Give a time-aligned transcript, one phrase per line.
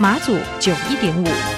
[0.00, 1.57] 马祖九一点五。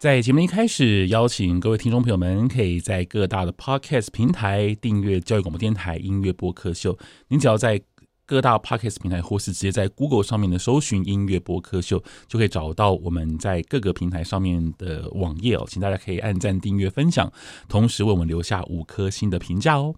[0.00, 6.98] 在节目一开始，邀请各位听众朋友们，可以在各大的 Podcast 平台订阅教育广播电台音乐播客秀。
[7.28, 7.78] 您只要在
[8.24, 15.66] 各大 Podcast 平台，或是直接在 Google 上面的搜寻音乐播客秀，就可以找到我们在各个平台上面的网页哦。
[15.68, 17.30] 请大家可以按赞、订阅、分享，
[17.68, 19.94] 同时为我们留下五颗星的评价哦。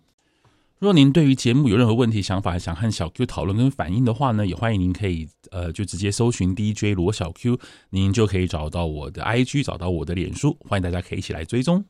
[0.83, 7.57] 若您对于节目有任何问题、想法，想和小 Q 讨论跟反映的话呢，也欢迎您可以呃就直接搜寻 DJ 罗小 Q，
[7.91, 11.85] 您就可以找到我的 IG，找到我的脸书，欢迎大家可以一起来追踪。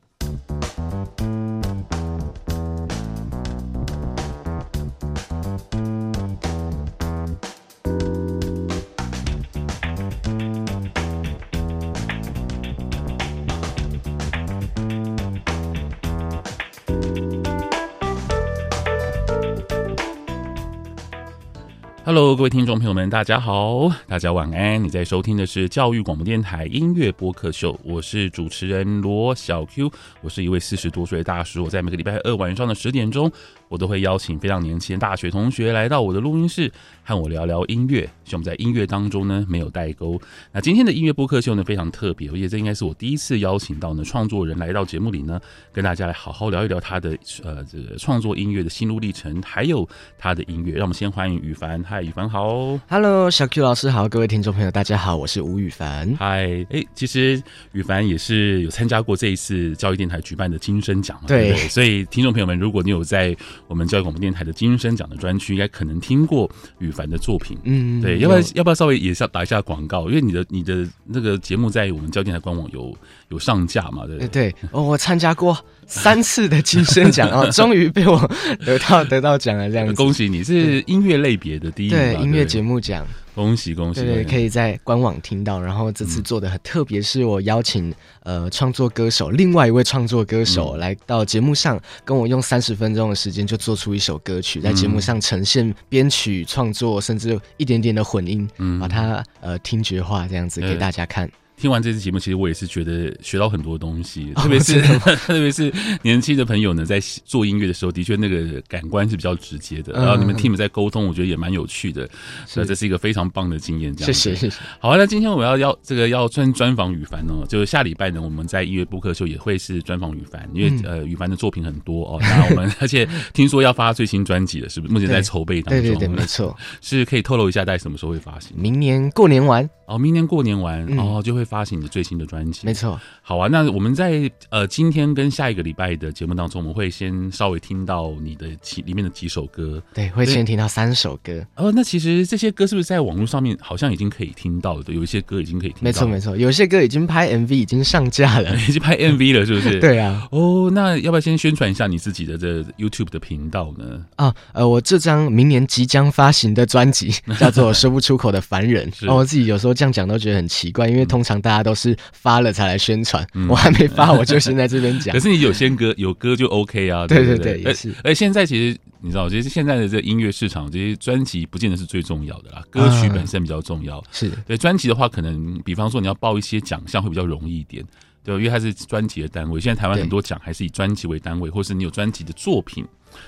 [22.05, 24.83] Hello，各位听众朋友们，大家好，大家晚安。
[24.83, 31.63] 你在收听的是教育广播电台音乐播客秀，我是主持人罗小 Q，我是一位四十多岁的大叔。
[31.63, 33.31] 我在每个礼拜二晚上的十点钟，
[33.73, 36.71] 我都会邀请非常年轻的大学同学来到我的录音室，
[37.03, 38.07] 和我聊聊音乐。
[38.23, 40.21] 希望我们在音乐当中呢没有代沟。
[40.51, 45.41] 那今天的音乐播客秀呢非常特别，而且这应该是我第一次邀请到呢创作人来到节目里呢，
[45.71, 49.89] 跟大家来好好聊一聊他的呃这个创作音乐的心路历程，还有
[50.19, 50.73] 他的音乐。
[50.73, 51.83] 让我们先欢迎羽凡。
[51.83, 56.15] 嗨，羽凡好，Hello，小 Q 老师好，各位听众朋友，大家好，我是吴羽凡。
[56.19, 57.41] 嗨，哎，其实
[57.71, 61.67] 羽凡也是有参加过这一次教育电台举办的金声奖嘛，对，对不对？
[61.69, 63.35] 所以听众朋友们，如果你有在
[63.67, 70.07] 我们教育广播电台的金声奖的专区，应该可能听过羽凡的作品，嗯，对，要不要要不要稍微也是要打一下广告？
[70.09, 72.95] 因为你的你的那个节目在我们教电台官网有
[73.29, 74.53] 有上架嘛，对不对？
[74.71, 75.57] 我参加过
[75.87, 78.19] 三次的金声奖啊， 终于被我
[78.65, 81.97] 得到得到奖了，这样子，恭喜你是音乐类别的第一名。
[81.97, 84.01] 对，音乐节目奖，恭喜恭喜！
[84.01, 85.61] 对对，可以在官网听到。
[85.61, 98.49] 然后这次做的很特别，是我邀请呃创作歌手，另外一位创作歌手来到节目上，跟我用三十分钟的时间就做出一首歌曲，在节目上呈现编曲创作，甚至一点点的混音，
[98.79, 101.29] 把它呃听觉化这样子给大家看。
[101.55, 105.71] 听完这次节目，其实我也是觉得学到很多东西，特别是、哦、 特别是
[106.01, 109.93] 年轻的朋友呢，在做音乐的时候，的确那个感官是比较直接的。
[109.93, 112.09] 嗯、然后你们 team 在沟通，我觉得也蛮有趣的，
[112.45, 113.95] 所以这是一个非常棒的经验。
[113.95, 114.57] 这样，谢谢谢谢。
[114.79, 122.17] 好啊，那今天我要要这个要专专访羽凡哦，就是下礼拜呢，我们在音乐播客秀也会是专访羽凡，因为、嗯、呃羽凡的作品很多哦。
[122.21, 124.93] 那我们 而且听说要发最新专辑了，是不是？
[124.93, 128.51] 目前在筹备当中，对对对，没错， 是可以透露一下，大概什么时候会发行？
[128.57, 131.43] 明年过年完哦，明年过年完、嗯、哦就会。
[131.53, 132.99] 发行你最新的专辑，没错。
[133.21, 141.45] 好啊，那我们在呃今天跟下一个礼拜的节目当中，我们会先稍微听到你的几里面的几首歌，对，会先听到三首歌。
[141.55, 144.83] 哦，那其实这些歌是不是在网络上面好像已经可以听到了？
[144.87, 149.79] 有一些歌已经可以听到，没错没错，有些歌已经拍 MV 已经上架了， 已经拍 MV 了，是不是？
[149.81, 150.27] 对啊。
[150.31, 154.03] 哦，那要不要先宣传一下你自己的这 YouTube 的频道呢？
[154.15, 158.89] 啊，呃，我这张明年即将发行的专辑 叫做《说不出口的凡人》。
[158.97, 161.93] 是哦，我自己有时候这样讲都觉得很奇怪，因为通常大家都是。
[162.13, 165.11] 发了才来宣传，嗯、我还没发，我就先在这边讲。
[165.13, 167.93] 可是你有先歌，有歌就 OK 啊，对对对，也是。
[168.01, 174.01] 而现在其实你知道，其实现在的这个音乐市场，这些专辑不见得是最重要的啦，歌曲本身比较重要。
[174.09, 177.83] 是、啊、对专辑的话，可能比方说你要报一些奖项会比较容易一点，
[178.23, 179.59] 对，因为它是专辑的单位。
[179.59, 182.85] 现在台湾很多奖还是以专辑为单位，或是你有专辑的作品。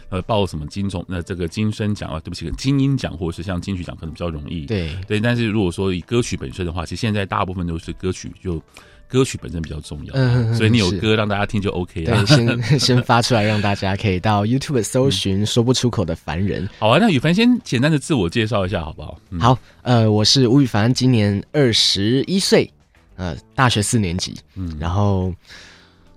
[0.09, 1.03] 呃，报什么金钟？
[1.07, 4.65] 那这个金声奖啊，对不起，金音奖或者是像金曲奖，可能比较容易。
[4.65, 8.61] 对对，但是如果说以歌曲本身的话，其实现在大部分都是歌曲，就
[9.07, 10.13] 歌曲本身比较重要。
[10.15, 12.25] 嗯，所以你有歌让大家听就 OK 了。
[12.25, 16.67] 对，先 先发出来，让大家可以到 YouTube 搜寻“说不出口的凡人”。
[16.79, 19.19] 好啊，那羽凡先简单的自我介绍一下好不好？
[19.39, 22.69] 好，呃，我是吴羽凡，今年二十一岁。
[23.17, 25.33] 呃，大学四年级，嗯，然后，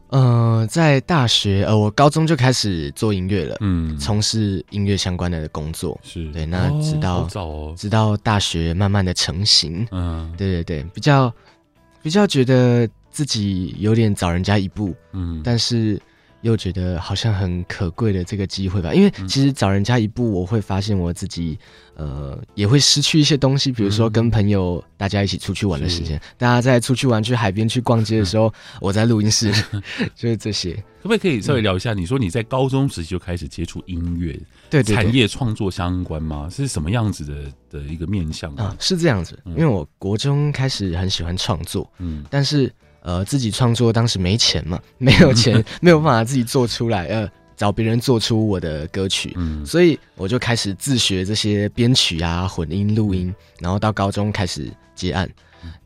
[0.09, 6.27] 呃，在大学，呃，我高中就开始做音乐了，嗯，从事音乐相关的工作，是。
[6.33, 11.33] 对，那直到、哦哦、直到大学慢慢的成型，嗯，对对对，比较
[12.03, 16.01] 比较觉得自己有点早人家一步，嗯，但是。
[16.43, 21.59] 又觉得好像很可贵的这个机会吧，因为其实早人家一步，我会发现我自己，
[21.97, 29.53] 呃，也会失去一些东西，比如说跟朋友大家一起出去玩的时间，嗯、大家在出去玩去海边去逛街的时候，嗯、 我在录音室，
[30.15, 30.75] 就是这些。
[31.01, 31.95] 可不可以可以稍微聊一下？
[31.95, 34.39] 你说你在高中时期就开始接触音乐，
[34.69, 36.49] 对产业创作相关吗？
[36.51, 38.77] 是什么样子的的一个面向啊？
[38.79, 42.73] 是这样子，因为我国中开始很喜欢创作，嗯，但是。
[43.03, 55.29] 呃，自己创作当时没钱嘛， 没有钱， 没有办法自己做出来，呃，找别人做出我的歌曲，嗯，所以我就开始自学这些编曲啊、混音、录音，然后到高中开始接案，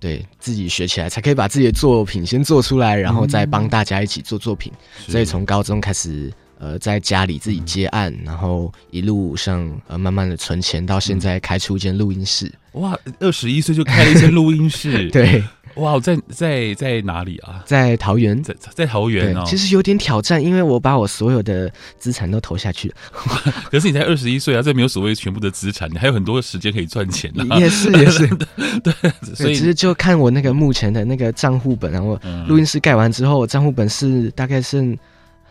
[0.01, 4.73] 对自己学起来，才可以把自己的作品先做出来，然后再帮大家一起做作品。
[5.07, 12.53] 所以从高中开始，呃，在家里自己接案，然后一路上呃慢慢的存钱，到现在开出一间录音室。
[12.73, 15.43] 哇，二十一岁就开了一间录音室， 对。
[15.77, 17.63] 哇，在在在哪里啊？
[17.67, 19.45] 在桃园，在在桃园哦。
[19.47, 22.95] 其实有点挑战，因为我把我所有的资产都投下去了。
[23.71, 27.59] 可是你才二十一岁啊，这没有所谓全部的资产，你还有很多的时间可以赚钱啊。
[27.59, 28.27] 也是也是，
[28.85, 28.93] 对，
[29.35, 34.97] 所以其实就看我那个目前的那个账户本，然后录音室盖完之后，我账户本是大概剩。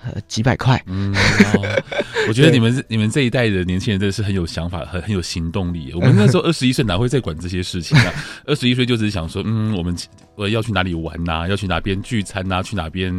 [0.04, 0.82] 呃，几百块。
[0.88, 1.14] 嗯，
[1.56, 1.84] 哦、
[2.28, 5.92] 我觉得你们你们这一代的年轻人真的是很有想法，很很有行动力。
[5.94, 8.14] 我们那时候二十一岁哪会再管这些事情啊？
[8.46, 9.96] 二十一岁就只是想说，嗯，我们
[10.36, 11.48] 我要去哪里玩呐、啊？
[11.48, 12.64] 要去哪边聚餐呐、啊？
[12.64, 13.14] 去哪边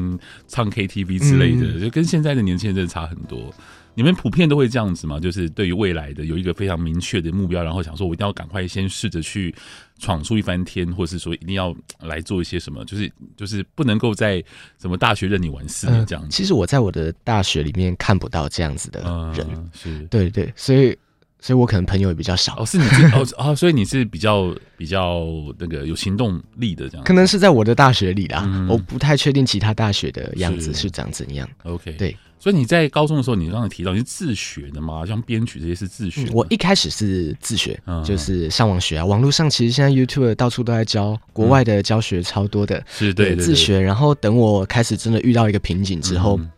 [0.48, 3.52] 唱 KTV 之类的，嗯、就跟现在的年轻人真的差很多。
[3.94, 5.20] 你们普遍都会这样子吗？
[5.20, 9.54] 就是对于未来的有一个非常明确的目标，然后想说我一定要赶快先试着去
[9.98, 14.42] 闯出一番天，或是说一定要来做一些什么，就是就是不能够在
[14.80, 16.30] 什么大学任你玩四年这样子、呃。
[16.30, 19.00] 其实我在我的大学里面看不到这样子的
[19.36, 20.96] 人，呃、是对对，所以
[21.42, 22.56] 所以我可能朋友也比较少。
[22.58, 25.26] 哦，是你是哦哦，所以你是比较比较
[25.58, 27.04] 那个有行动力的这样。
[27.04, 31.46] 可能是在我的大学里啦，嗯、我不太确定其他大学的样子是长怎样。
[31.64, 32.16] OK，对。
[32.38, 35.06] 所以你在高中的时候，你刚才提到你是自学的吗？
[35.06, 36.30] 像编曲这些是自学、嗯？
[36.32, 39.04] 我一开始是自学，嗯、就是上网学啊。
[39.04, 42.84] 网络上其实现在 YouTube 到处都在教，国外的教学超多的。
[42.88, 43.80] 是对，自学。
[43.80, 46.50] 然后等我开始真的遇到一个瓶颈之后，嗯、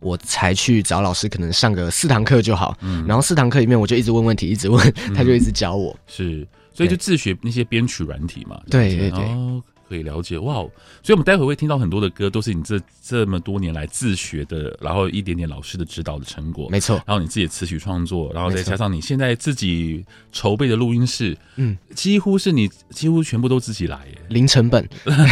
[0.00, 2.76] 我才去找老师，可能上个四堂课就好。
[2.82, 5.96] 嗯、然后四堂课里面，我就一直问问题，一直问， 他就一直教我。
[6.06, 8.60] 是，所以就自学那些编曲软体嘛。
[8.70, 9.24] 对对对。
[9.88, 10.70] 可以了解哇，所
[11.08, 16.96] 以我们待会会听到很多的歌，都是你这这么多年来自学的，然后一点点老师的指导的成果，没错。
[17.06, 24.88] 然后你自己的词曲创作，然后再加上你现在自己筹备的录音室，嗯，几乎是你几乎全部都自己来耶，零成本，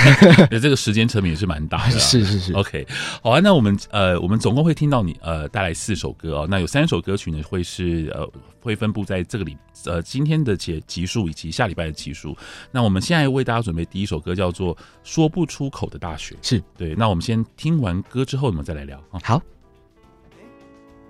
[0.62, 1.98] 这个时间成本也是蛮大的。
[1.98, 2.86] 是是是，OK，
[3.22, 8.30] 好啊，那我们呃，我们总共会听到你呃带来四首歌哦，那有三首歌曲呢会是呃。
[8.64, 12.34] 会分布在这个礼呃今天的节集数以及下礼拜的集数。
[12.70, 16.34] 那我们现在为大家准备第一首歌，叫做《说不出口的大学》。
[16.40, 16.94] 是对。
[16.94, 19.20] 那我们先听完歌之后，我们再来聊啊。
[19.22, 19.42] 好。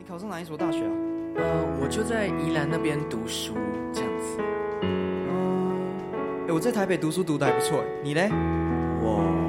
[0.01, 0.91] 你考上哪一所大学啊？
[1.37, 3.55] 呃，我就在宜兰那边读书，
[3.93, 4.39] 这样子。
[4.83, 8.29] 嗯，哎，我在台北读书读得还不错，你嘞？
[9.01, 9.44] 我。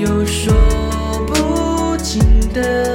[0.00, 0.54] 有说
[1.26, 2.22] 不尽
[2.54, 2.89] 的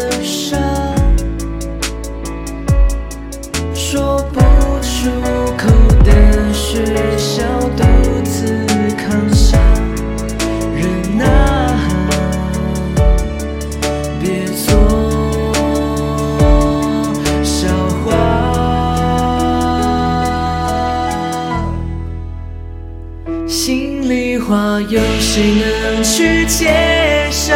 [24.95, 27.53] 有谁能去介绍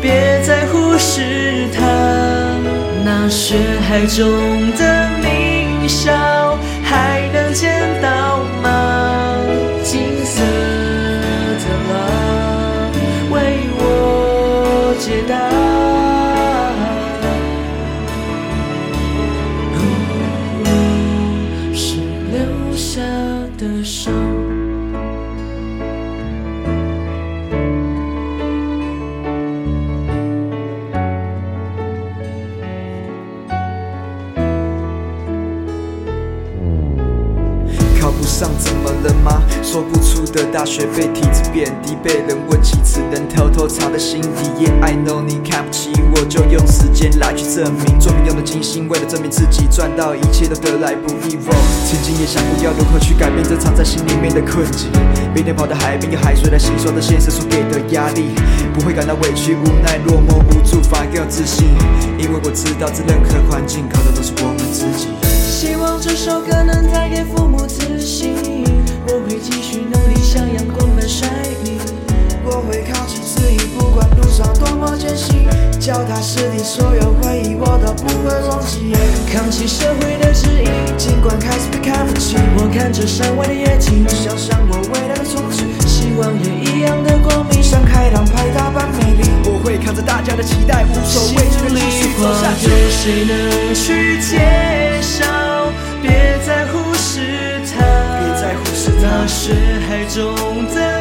[0.00, 2.58] 别再忽视他
[3.04, 3.54] 那血
[3.86, 4.93] 海中的
[39.74, 44.46] 说不出的大学被体制贬低，被人问起，只能偷偷藏在心底。
[44.62, 47.98] Yeah, I know 你看不起我，就用时间来去证明。
[47.98, 51.36] 做命用的精心，为了证明自己赚到一切都得来不易。
[51.42, 51.50] 我
[51.90, 54.92] 曾经也想过要如何去改变这藏在心里面的困境。
[55.34, 58.30] 每天跑到海边，有海水来洗刷着现实所给的压力，
[58.72, 61.66] 不会感到委屈、无奈、落寞、无助，反而更有自信。
[62.16, 65.08] 因为我知道，在任何环境，靠的都是我们自己。
[65.26, 68.63] 希望这首歌能带给父母自信，
[74.94, 75.48] 上多么艰辛，
[75.80, 78.94] 脚踏实地，所有回忆我都不会忘记。
[79.32, 89.28] 扛起社会的质疑，尽管开始被看不起，我看着山外的夜景，想象我未来的憧憬，希望也一样的光明，像海浪拍打般美丽。
[89.44, 92.70] 我会扛着大家的期待，无所畏惧的继续走下去。
[92.70, 95.26] 有谁能去介绍？
[96.02, 97.82] 别再忽视它，
[98.20, 99.04] 别再忽视它。
[99.04, 99.52] 那血
[99.88, 100.34] 海中
[100.74, 100.93] 的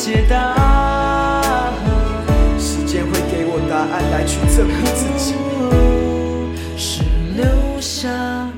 [0.00, 1.70] 解答。
[2.58, 5.34] 时间会给我答案，来去证明自己。
[6.74, 7.02] 是
[7.36, 7.44] 留
[7.78, 8.08] 下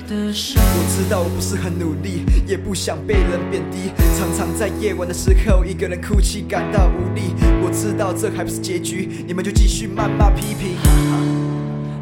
[0.09, 0.63] 的伤。
[0.63, 7.35] 我知道我不是很努力，也不想被人贬低，常常在夜晚的时候一个人哭泣，感到无力。
[7.61, 11.19] 我知道这还不是结局，你们就继续谩骂批评，哈哈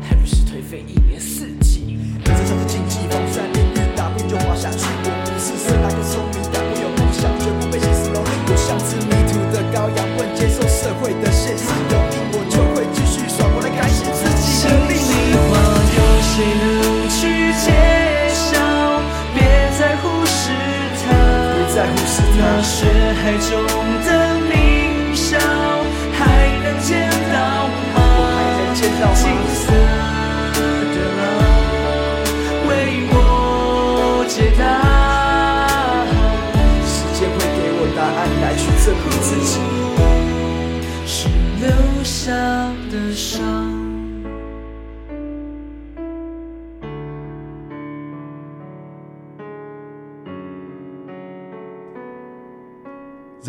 [0.07, 1.97] 还不是颓废一年四季。
[2.27, 4.85] 人生像是竞技，风山巅，雨打不就滑下去。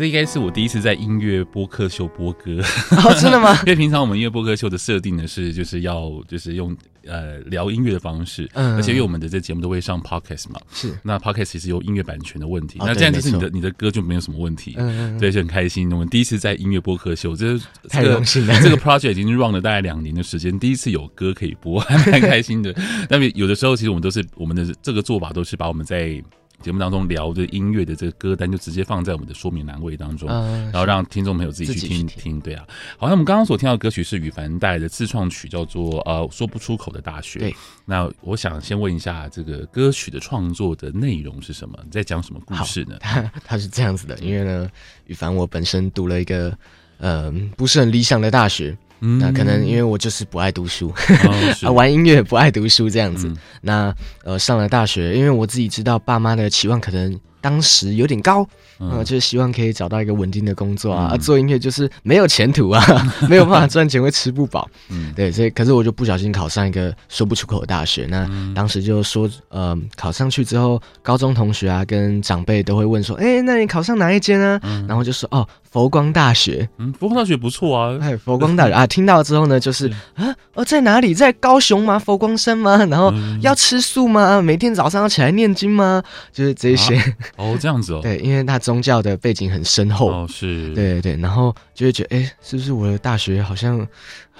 [0.02, 3.56] 这应该是我第一次在音乐播客秀播歌，哦，真的吗？
[3.62, 15.92] 因为平常我们音乐播客秀的设定呢是，就是要就是用呃聊音乐的方式，嗯，而且因为我们的这节目都会上 podcast 嘛，是那 podcast 其实有音乐版权的问题，哦、那这样就是你的你的歌就没有什么问题，嗯，对，就很开心。
[15.92, 18.60] 我们第一次在音乐播客秀，这是太荣幸了。
[18.60, 22.74] 这个 project 已经 run 了大概两年的时间，第一次有歌可以播，还蛮开心的。
[23.08, 26.20] 但有的时候，其实我们都是我们的这个做法都是把我们在。
[26.62, 32.40] 节目当中聊的音乐的这个歌单就直接放在我们的说明栏位当中，嗯，然后让听众朋友自己去听听。
[32.40, 32.64] 对啊，
[32.96, 37.40] 好，那我们刚刚所听到的歌曲是羽凡带来的自创曲，叫做呃说不出口的大学。
[37.40, 37.54] 对，
[37.84, 41.78] 那我想先问一下，这个歌曲的创作的内容是什么？
[41.84, 42.96] 你在讲什么故事呢？
[43.00, 44.70] 他他 是这样子的，因为呢，
[45.06, 46.56] 羽凡我本身读了一个
[46.98, 48.76] 呃不是很理想的大学。
[49.02, 50.92] 嗯、那可能因为我就是不爱读书，
[51.24, 53.26] 哦、 啊，玩音乐不爱读书这样子。
[53.28, 53.94] 嗯、那
[54.24, 58.46] 呃，上了大学，因为我自己知道爸妈的期望可能当时有点高，
[58.78, 61.08] 嗯、呃，就是希望可以找到一个稳定的工作啊。
[61.10, 62.80] 嗯、啊做音乐就是没有前途啊，
[63.28, 64.70] 没有办法赚钱，会吃不饱。
[64.88, 68.06] 嗯，对，所以可是我就不小心考上一个说不出口的大学。
[68.08, 74.60] 那当时就说，呃，考上去之后，高中同学啊跟长辈都会问说，哎、欸，那你考上哪一间啊？
[74.62, 75.44] 嗯、然后就说，哦。
[75.72, 77.98] 佛光大学，嗯，佛光大学不错啊。
[78.00, 81.14] 哎，佛光大学啊， 听到之后呢，就是啊，哦，在哪里？
[81.14, 81.98] 在高雄吗？
[81.98, 82.76] 佛光山吗？
[82.90, 83.10] 然后
[83.40, 84.42] 要吃素吗？
[84.42, 86.02] 每天早上要起来念经吗？
[86.30, 86.94] 就是这些。
[86.98, 88.00] 啊、哦，这样子哦。
[88.04, 90.10] 对，因为他宗教的背景很深厚。
[90.10, 90.68] 哦，是。
[90.74, 93.86] 对对对，然后就会觉得，哎，是不是我的大学好像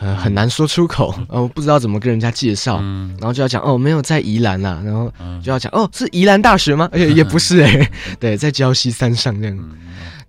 [0.01, 1.15] 呃很难说出口？
[1.29, 2.79] 哦，不知道怎么跟人家介绍。
[2.83, 3.09] 嗯。
[3.19, 4.83] 然后就要讲，哦，没有在宜兰啦。
[4.85, 5.11] 然后
[5.43, 6.91] 就要讲，哦，是宜兰大学吗？
[6.93, 7.91] 哎，也不是哎。
[8.21, 9.59] 对，在礁溪山上这样。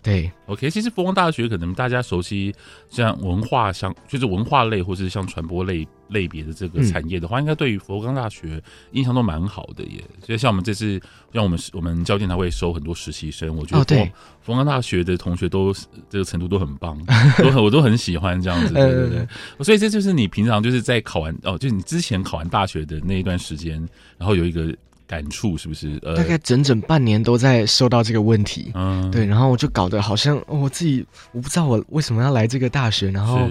[0.03, 2.53] 对，OK，其实佛光大学可能大家熟悉，
[2.89, 10.03] 像文化相就是文化类或者是像传播类类别的这个产业的话，嗯、应该对于佛光大学印象都蛮好的耶。
[10.21, 14.09] 所以像我们这次，像我们我们教电台会收很多实习生，我觉得佛、哦、
[14.41, 15.73] 佛光大学的同学都
[16.09, 17.01] 这个程度都很棒，
[17.37, 19.27] 都很我都很喜欢这样子， 对对对。
[19.61, 23.77] 所以这就是你平常就是在考完哦，就是你之前考完大学的那一段时间，
[24.17, 24.75] 然后有一个。
[25.13, 25.99] 感触是不是？
[26.01, 33.47] 呃，大概整整半年都在受到这个问题，嗯，对，然后我就搞得好像、哦、我自己，我不知道我为什么要来这个大学，然后，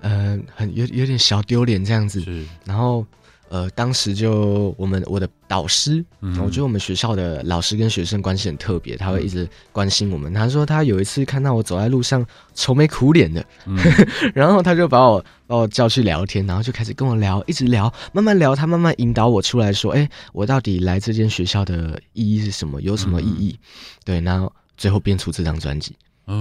[0.00, 2.20] 呃，很有有点小丢脸这样子，
[2.64, 3.06] 然后，
[3.48, 10.32] 呃，当时就我们我的导师，嗯、我觉得我们学校的老师跟学生关系很特别，他会一直关心我们。
[10.32, 13.78] 他说他有一次看到我走在路上愁眉苦脸的，嗯、
[14.34, 22.80] 然后他就把我把我叫去聊天，然后就开始跟我聊，一直聊，慢慢聊，他慢慢引导我出来说，哎，我到底来这间学校的意义是什么？
[22.82, 23.56] 有什么意义？
[23.60, 23.68] 嗯、
[24.04, 25.94] 对，然后最后编出这张专辑。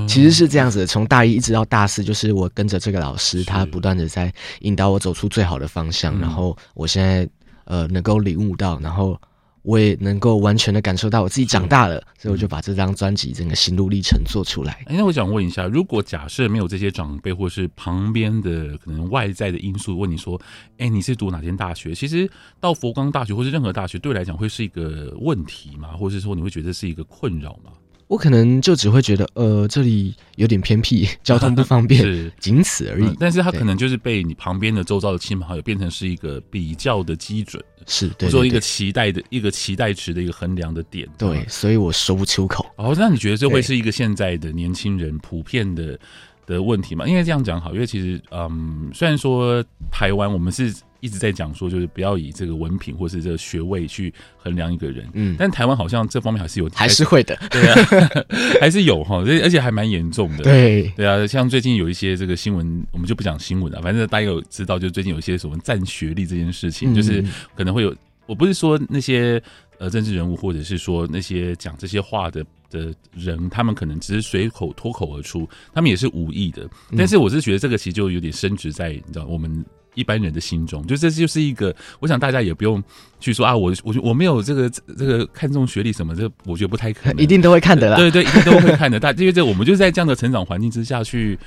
[0.08, 6.18] 其实是这样子的，从大一一直到大四，就是我跟着这个老师，他不断的在引导我走出最好的方向。
[6.20, 7.28] 然后我现在
[7.66, 9.20] 呃能够领悟到，然后
[9.62, 14.84] 我也能够完全的感受到我自己长大了，所以我就把这张专辑整个心路历程做出来。
[14.88, 20.40] 哎，那我想问一下，如果假设没有这些长辈或是旁边的可能外在的因素，问你说，
[20.78, 21.94] 哎，你是读哪间大学？
[21.94, 25.90] 其实到佛光大学或是任何大学，对我来讲会是一个问题吗？
[25.90, 27.72] 或者是说你会觉得是一个困扰吗？
[28.13, 33.05] 我可能就只会觉得，呃，这里有点偏僻， 交通不方便， 是仅此而已。
[33.05, 41.10] 嗯、但是他可能就是被你旁边的周遭的亲朋好友变成是一个比较的基准，是，对，对，对，说一个期待的一个期待值的一个衡量的点。
[41.17, 42.63] 对，对，所以我说不出口。
[42.75, 46.00] 哦，那你觉得这会是一个现在的年轻人普遍的
[46.46, 47.08] 的问题吗？
[47.08, 50.72] 因为这样讲好，因为其实，嗯，虽然说台湾我们是。
[51.03, 55.05] 一直在讲说，就是不要以这个文凭或是这个学位去衡量一个人。
[55.12, 57.38] 嗯，但台湾好像这方面还是有，还是会的。
[57.51, 57.75] 对啊，
[58.62, 60.43] 还是有哈，而且还蛮严重的。
[60.45, 63.81] 对对啊，像最近有一些这个新闻，我们就不讲新闻了。
[63.81, 67.22] 反正大家有知道，就最近有一些什么占学历这件事情，就是
[67.53, 67.93] 可能会有。
[68.25, 69.43] 我不是说那些
[69.79, 76.65] 呃政治人物，或者是说那些讲这些话的的人，他们可能只是随口脱口而出，他们也是无意的。
[76.98, 79.65] 但是我是觉得这个其实就有点升值在你知道我们。
[79.94, 82.84] 一般人的心中，就这就是一个，我想大家也不用
[83.20, 87.98] 去说啊，我我我没有这个这个看重学历什么，这我觉得不太可能， 一定都会看的啦。
[87.98, 89.00] 对对，一定都会看的。
[89.00, 91.38] 但因为这我们就是在这样的成长环境之下去，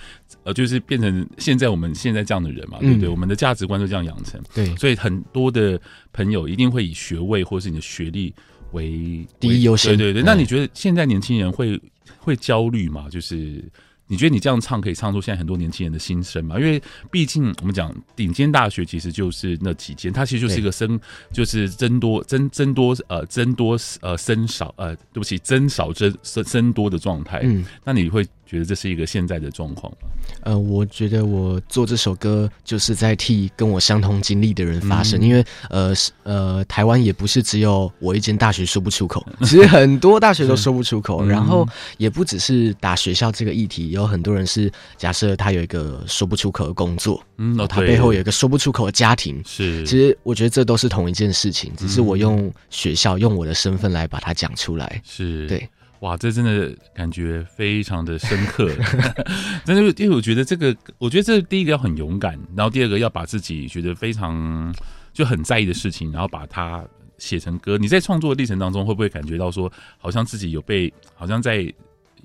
[0.45, 3.09] 呃，就是变成现在我们现在这样的人嘛，对不对？
[3.09, 4.41] 我们的价值观就这样养成。
[4.55, 5.81] 对，所以很多的
[6.13, 8.33] 朋友一定会以学位或是你的学历
[8.73, 9.97] 为第一优先。
[9.97, 11.81] 对对对，那你觉得现在年轻人会
[12.19, 13.07] 会焦虑吗？
[13.11, 13.65] 就是。
[14.09, 16.59] 你觉得你这样唱可以唱出现在很多年轻人的心声吗？
[16.59, 20.99] 因为毕竟我们讲顶尖大学其实就是那几间，它其实就是一个生，
[21.33, 27.41] 就是增多增增多呃增多呃生少呃对不起增少增增增多的状态。
[27.43, 30.09] 嗯，那你会觉得这是一个现在的状况吗？
[30.43, 41.67] 呃，我觉得我做这首歌就是在替跟我相同经历的人发声，嗯、因为呃呃台湾也不是只有我一间大学说不出口， 其实很多大学都说不出口，嗯、然后
[41.99, 43.91] 也不只是打学校这个议题。
[43.91, 49.85] 有很多人是假设他有一个说不出口的工作，嗯，他背后有一个说不出口的家庭，是。
[49.85, 55.01] 其实我觉得这都是同一件事情，只是我用学校用我的身份来把它讲出来。
[55.05, 55.69] 是，对，
[56.01, 58.71] 哇，这真的感觉非常的深刻。
[59.65, 64.75] 但是，因为我觉得这个，我觉得这第一个要很勇敢，然后第二个要把自己觉得非常
[65.13, 66.85] 就很在意的事情，然后把它
[67.19, 67.79] 写成歌。
[67.79, 71.73] 你在创作历程当中，会不会感觉到说，好像自己有被，好像在。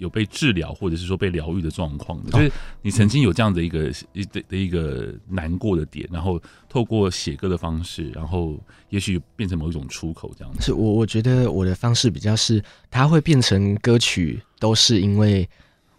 [0.02, 8.60] 有被治疗或者是说被疗愈的状况的，就是你曾经有这样的一个一的的一个难过的点，然后透过写歌的方式，然后
[8.90, 10.60] 也许变成某一种出口，这样子。
[10.64, 15.48] 是我我觉得我的方式比较是，它会变成歌曲，都是因为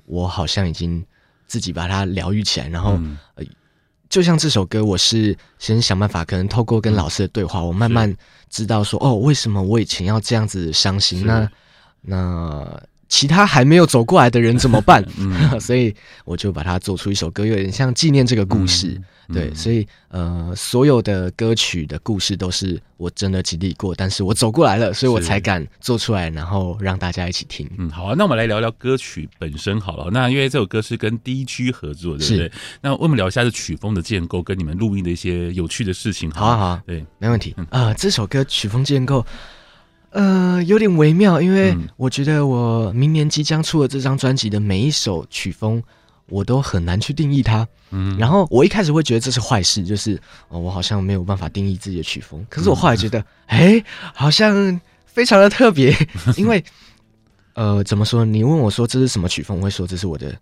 [0.06, 1.04] 我好像已经
[1.46, 3.44] 自己把它疗愈起来，然后、嗯、呃，
[4.08, 8.12] 就像这首歌，我是先想办法，可能透过跟老师的对话，嗯、我慢慢
[8.50, 11.24] 知道说，哦，为什么我以前要这样子伤心？
[11.24, 11.48] 那
[12.00, 12.82] 那。
[13.12, 15.04] 其他还没有走过来的人怎么办？
[15.20, 15.94] 嗯， 所以
[16.24, 18.98] 我就把它做出一首歌，有点像纪念这个故事。
[19.28, 27.68] 嗯、对，所以呃，所有的歌曲的故事都是我真的经历过，但是我走过来了，所以我才敢做出来，然后让大家一起听。
[27.76, 30.08] 嗯，好啊，那我们来聊聊歌曲本身好了。
[30.10, 32.50] 那因为这首歌是跟 DG 合作，对不对？
[32.80, 36.30] 那我们聊一下这曲风的建构，跟你们录音的一些有趣的事情。
[36.30, 37.54] 好啊，好啊，对，没问题。
[37.68, 39.26] 啊、呃，这首歌曲风建构。
[40.12, 45.82] 呃，有点微妙，因为我觉得我明年即将出的这张专辑的每一首曲风，
[46.26, 47.66] 我都很难去定义它。
[47.90, 52.44] 嗯，然后我一开始会觉得这是坏事，就是哦，我好像没有办法定义自己的曲风。
[52.48, 55.94] 可是我后来觉得，哎、嗯，好像非常的特别，
[56.36, 56.62] 因为
[57.54, 58.24] 呃，怎么说？
[58.24, 60.34] 你问我说这是什么曲风，我会说这是我的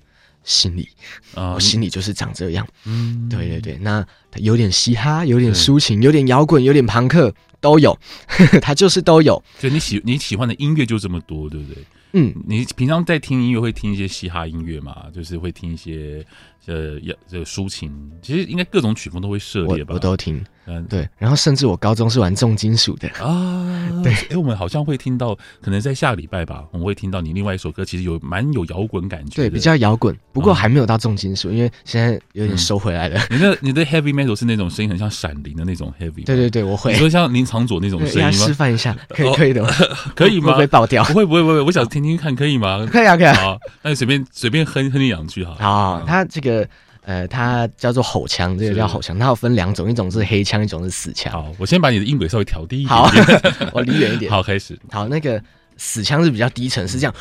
[0.44, 0.88] 心里，
[1.35, 2.66] 啊、我心里就是长这样。
[2.85, 7.35] 嗯，对对对，那有点嘻哈，有点抒情，有点摇滚，有点朋克。
[7.62, 7.94] 都有，
[8.62, 9.42] 他就是都有。
[9.59, 11.85] 就你喜你喜欢的音乐就这么多，对不对？
[12.14, 15.09] 嗯，你平常在听音乐会听一些嘻哈音乐嘛？
[15.14, 16.24] 就是会听一些
[16.64, 16.98] 呃，
[17.29, 19.90] 这个抒情，其实应该各种曲风都会涉猎吧？
[19.90, 20.42] 我，我都听。
[20.70, 23.66] 嗯，对，然后甚至我高中是玩重金属的啊。
[24.04, 33.20] 对，哎，我们好像会听到，可能在下礼拜吧，我们会听到你另外一首歌，其实有蛮有摇滚感觉，对，比较摇滚，不过还没有到重金属，因为现在有点收回来了。
[33.30, 36.92] 你的你的 heavy metal 是那种声音很像闪灵的那种 heavy，对对对，我会。
[36.92, 38.46] 你说像林长佐那种声音吗？
[38.46, 39.64] 示范一下，可以可以的，
[40.14, 40.46] 可以吗？
[40.46, 41.04] 会不会爆掉？
[41.04, 42.87] 不会不会不会，我想听听看，可以吗？
[42.90, 43.35] 可以啊可以啊。
[43.35, 45.56] 好，那你随便随便哼哼一两句哈。
[45.59, 46.66] 好，他这个。
[47.05, 51.33] 呃，它叫做吼腔，这个叫吼腔，它有分两种，一种是黑腔，一种是死腔。
[51.33, 53.11] 好，我先把你的音轨稍微调低一点，好，
[53.73, 54.31] 我离远一点。
[54.31, 54.79] 好，开始。
[54.91, 55.43] 好，那个
[55.77, 57.15] 死腔是比较低沉，是这样。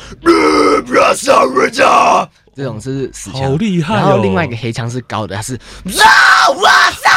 [2.54, 3.94] 这种是死腔，好厉害。
[3.94, 5.54] 然后另外一个黑腔是高的，它是。
[5.54, 7.08] 哇塞！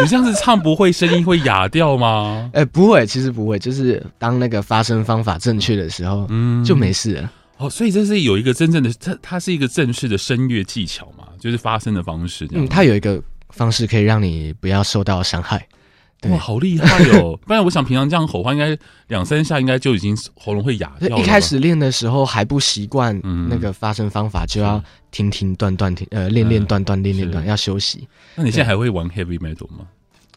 [0.00, 2.50] 你这样子唱不会声音会哑掉吗？
[2.52, 7.30] 哎， 不会，其实不会，就是当那个发声方法正确的时候，嗯，就没事了。
[7.56, 12.64] 哦，所以这是有一个真正的，它它是一个正式的声乐技巧嘛，就是发声的方式这样。
[12.64, 15.66] 嗯，它有一个方式可以让你不要受到伤害。
[16.30, 17.38] 哇，好厉害哦！
[17.46, 18.74] 不然我想平常这样吼话，应该
[19.08, 21.22] 两三下应该就已经喉咙会哑掉了。
[21.22, 28.08] 一开始练的时候还不习惯那个发声方法，就要停停断断停，呃，练练断断练练断，要休息。
[28.36, 29.86] 那你现在还会玩 heavy metal 吗？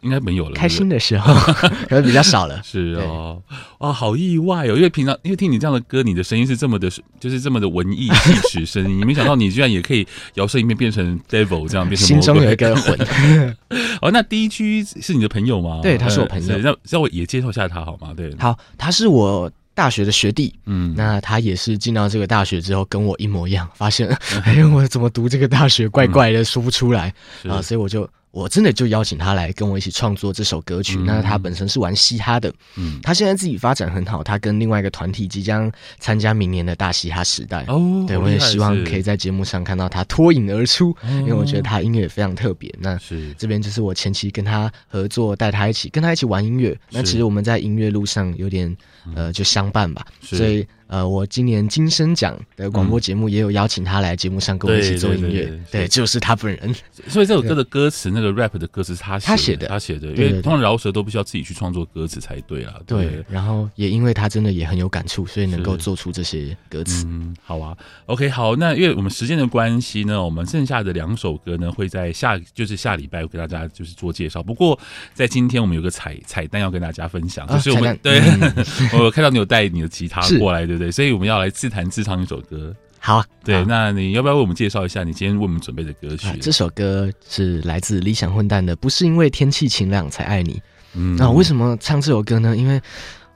[0.02, 1.34] 应该没有了，开心的时候
[1.90, 2.62] 可能比较少了。
[2.64, 3.42] 是哦，
[3.80, 4.76] 啊，好意外哦！
[4.76, 12.98] 因为平常因为听你这样的歌，你的声音是这么的，就是这么的文艺气质声音，没想到你居然也可以摇身一变变成 devil 这样，变成心中有一个魂。
[14.02, 15.80] 哦，那 DG 是你的朋友吗？
[15.82, 16.58] 对，他是我朋友。
[16.60, 18.14] 让让我也介绍一下他好吗？
[18.16, 20.54] 对，好，他是我大学的学弟。
[20.66, 24.08] 嗯，那他也是进到这个大学之后跟我一模一样，发现
[24.44, 27.14] 哎，我怎么读这个大学怪怪的，说不出来
[27.50, 28.08] 啊，所以我就。
[28.38, 30.96] 我真的就邀请他来跟我一起创作这首歌曲。
[31.00, 37.66] 嗯、那他本身是玩嘻哈的，嗯，他现在自己发展很好，他跟另外一个团体即将参加明年的大嘻哈时代。
[37.68, 42.72] 哦，对，我也希望可以在节目上看到他脱颖而出，哦、因为我觉得他音乐也非常特别。
[42.80, 46.78] 那是这边就是我前期跟他合作，带他一起跟他一起玩音乐。
[46.92, 48.78] 那其实我们在音乐路上有点
[49.16, 50.64] 呃就相伴吧，所以。
[50.88, 56.74] 呃，我今年金声奖的广播节目也有邀请他来节目上跟我一起做音乐，对，就是他本人。
[57.08, 62.76] 所以这首歌的歌词，那个 rap 的歌词，他他写的，他写的，因为通常饶舌都必须要自己去创作歌词才对啊。
[62.86, 67.06] 对，然后也因为他真的也很有感触，所以能够做出这些歌词。
[67.08, 74.42] 嗯，好啊，OK，好，那因为我们时间的关系呢，我们剩下的两首歌呢会在下，就是下礼拜给大家就是做介绍。
[74.42, 74.80] 不过
[75.14, 78.54] 在今天我们有个彩彩蛋要跟大家分享，就是我们、啊、对，嗯、
[79.04, 80.92] 我看到你有带你的吉他过来，是对对？
[80.92, 81.48] 所以我们要来。
[81.58, 86.28] 自弹自唱一首歌，好啊，对，好那你要不要为我们介绍一下你今天为我们准备的歌曲？
[86.28, 90.62] 啊，这首歌是来自理想混蛋的，不是因为天气晴朗才爱你。
[90.94, 92.56] 嗯，那为什么唱这首歌呢？
[92.56, 92.80] 因为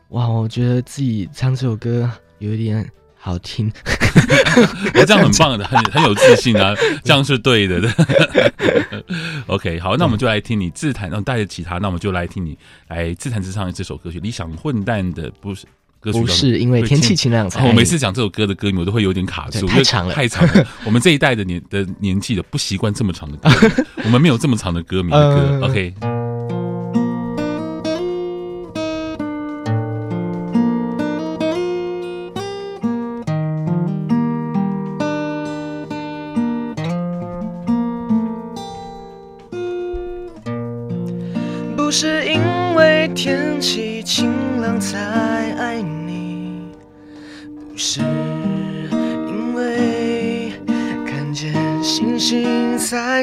[0.10, 3.73] 哇，我觉得自己唱这首歌有一点好听，
[4.93, 7.82] 我这样很棒的，很很有自信啊， 这样是对的。
[9.47, 12.56] OK，好，那我们就来听你自弹，然后带着吉他，那我们就来听你
[12.88, 15.65] 来自弹自唱这首歌曲《理想混蛋的》，不是。
[16.01, 17.67] 不是因为天气晴朗才。
[17.67, 20.67] 我每次讲这首歌的歌名，我都会有点卡住，太长了，太长了。
[20.83, 25.67] 我们这一代的年的年纪的不习惯这么长的歌， 我们没有这么长的歌名的歌。
[25.67, 26.20] OK。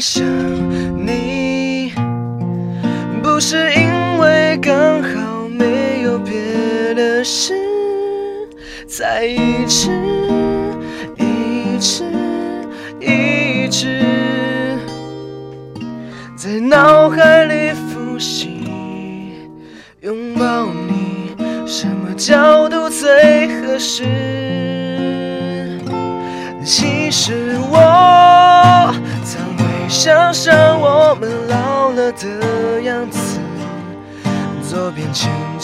[0.01, 0.48] 星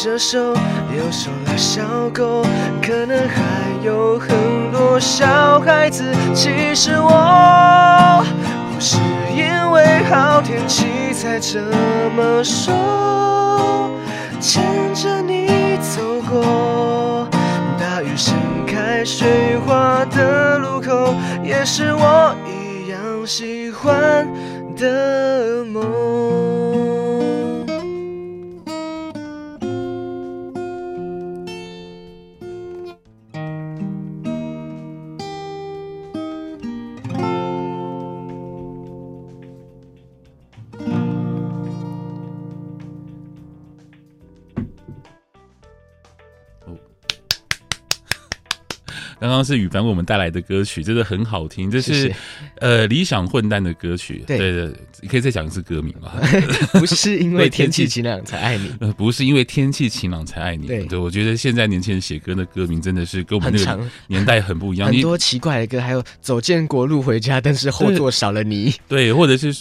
[0.05, 0.39] 着手，
[0.95, 2.45] 右手拉小狗，
[2.83, 3.43] 可能还
[3.83, 4.29] 有很
[4.71, 6.05] 多小孩子。
[6.35, 8.23] 其实我
[8.71, 8.99] 不是
[9.35, 11.59] 因为好天气才这
[12.15, 13.91] 么说。
[14.39, 14.63] 牵
[14.95, 17.27] 着你走过
[17.81, 18.35] 大雨盛
[18.67, 24.29] 开水花的路口，也是我一样喜欢
[24.77, 26.34] 的梦。
[49.29, 51.71] 刚刚是羽凡为我们带来的歌曲，真的很好听。
[51.71, 52.13] 这是
[52.59, 54.23] 呃理想混蛋的歌曲。
[54.27, 54.71] 对对
[55.09, 56.13] 可以再讲一次歌名吗？
[56.79, 60.67] 不是因为天气晴朗才爱你，呃， 不是因为天气晴朗才爱你。
[60.67, 64.91] 对对，我觉得现在年轻人写歌的歌名真的是跟我们那个年代很不一样。
[64.91, 68.75] 很多奇怪的歌，还有走建国路回家，但是后座少了你。
[68.89, 69.53] 对，或者是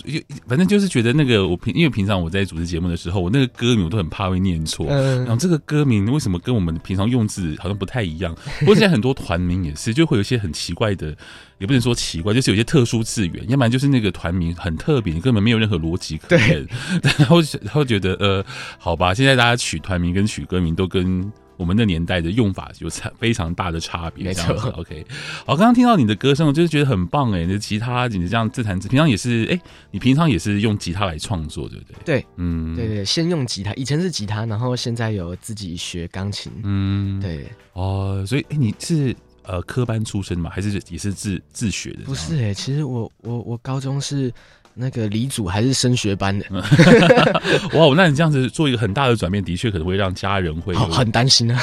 [0.48, 4.88] 反正就是觉得那个我平，因为平常我在主持节目的时候，我那个歌名我都很怕会念错。
[4.90, 8.34] 嗯，然后这个歌名为什么跟我们平常用字好像不太一样？
[8.60, 11.14] 不过现在很多团名也是，就会有一些很奇怪的，
[11.58, 16.66] 也不能说奇怪，就是有些特殊字源，要不然就是那个团名很特别，你根本没有任何逻辑可言。
[17.20, 18.46] 然后然后觉得呃，
[18.78, 21.30] 好吧，现在大家取团名跟取歌名都跟。
[21.56, 24.56] 我们那年代的用法有差非常大的差别，没错。
[24.76, 25.06] OK，
[25.46, 29.62] 好，刚刚听到你的歌声，我就是觉得很棒哎，你的吉他，你这样自弹自，平常也是哎，
[29.92, 31.96] 你平常也是用吉他来创作，对不对？
[32.04, 40.50] 对，嗯，对对，先用吉他，以前是吉他，然后现在有自己学钢琴，嗯，对，哦，所以哎，你是呃科班出身嘛？
[40.50, 42.04] 还是也是自自学的？
[42.06, 44.32] 不是哎，其实我我我高中是。
[44.76, 46.48] 那个理组还是升学班的，
[47.78, 47.94] 哇！
[47.96, 51.62] 那你这样子做一个很大的转变，的确可能会让家人会很担心啊。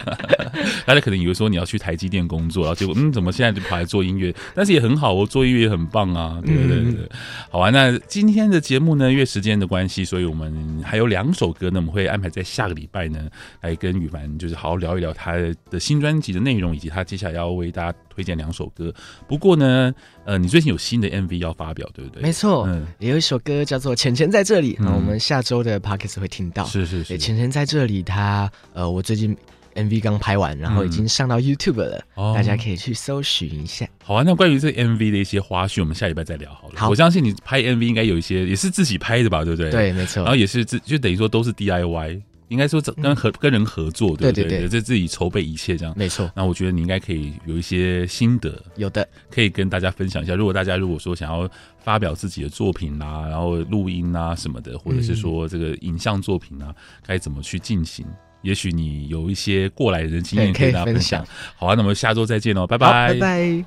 [0.84, 4.34] 大家可能以为说你要去台积电工作，然后结果嗯，怎么现在就跑来做音乐？
[4.54, 6.40] 但是也很好哦，做音乐也很棒啊。
[6.44, 7.08] 对对对，对，
[7.50, 7.70] 好啊。
[7.70, 13.28] 那今天的节目呢，因为时间的关系，所以我们还有两首歌呢，我们会安排在下个礼拜呢，
[13.60, 15.34] 来跟羽凡就是好好聊一聊他
[15.70, 18.92] 的新专辑的内容，以及他接下来要为大家推荐两首歌。
[19.28, 19.92] 不过呢，
[20.24, 22.22] 呃，你最近有新的 MV 要发表，对不对？
[22.22, 22.64] 没错。
[22.68, 26.64] 嗯，也有一首歌叫做《浅浅在这里》，那、嗯、我们下周的 Podcast 会听到。
[26.64, 29.36] 是是是，钱钱在这里，他呃，我最近
[29.76, 33.86] MV 刚拍完，然后已经上到 YouTube 了，嗯、大家可以去搜寻一下。
[34.02, 36.74] 好啊，那关于这 MV 的一些花絮，我们下礼拜再聊好了。
[36.76, 39.70] 好，我相信你拍 MV 应该有一些也是自己拍的吧，对不对？
[39.70, 40.22] 对，没错。
[40.22, 42.20] 然后也是自就等于说都是 DIY。
[42.48, 44.44] 应该说，跟合跟人合作，对不对？
[44.44, 46.30] 对对对，这自己筹备一切这样，没错。
[46.32, 50.36] 那我觉得你应该可以有一些心得，有的可以跟大家分享一下。
[50.36, 51.50] 如果大家如果说想要
[51.82, 56.72] 发表自己的作品啊，然后录音啊什么的，或者是说这个影像作品啊，
[57.04, 58.06] 该怎么去进行？
[58.46, 61.26] 也许你有一些过来人经验可以跟大家分享。
[61.56, 63.64] 好啊，那我们下周再见喽，拜拜，拜拜。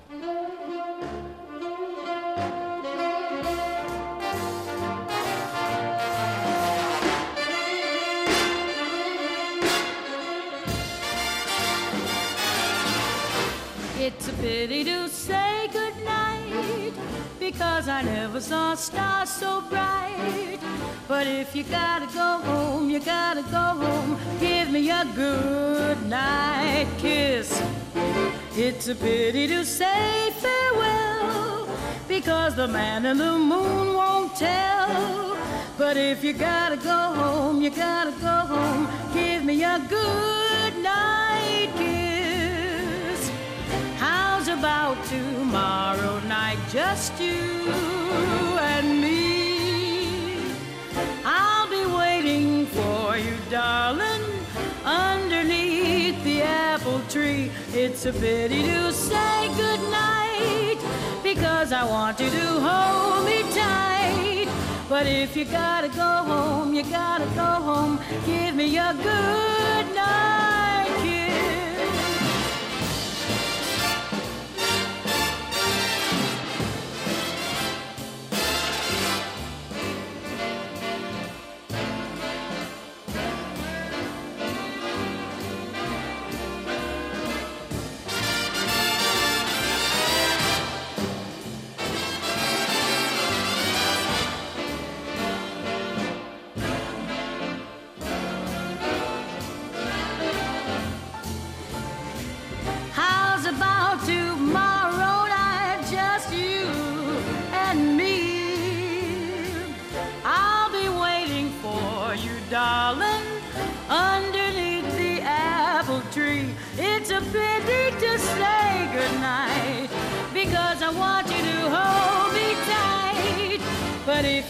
[14.02, 15.60] It's a pity to say
[30.32, 31.66] farewell
[32.10, 35.38] because the man in the moon won't tell.
[35.78, 38.86] But if you gotta go home, you gotta go home.
[39.14, 43.32] Give me a good night kiss.
[43.98, 46.60] How's about tomorrow night?
[46.70, 47.72] Just you
[48.60, 50.36] and me.
[51.24, 54.19] I'll be waiting for you, darling,
[56.90, 57.52] apple tree.
[57.74, 60.80] It's a pity to say goodnight
[61.24, 64.48] because I want you to hold me tight.
[64.88, 68.00] But if you gotta go home, you gotta go home.
[68.26, 70.69] Give me a good night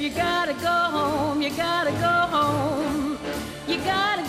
[0.10, 3.18] you gotta go home, you gotta go home.
[3.68, 4.29] You gotta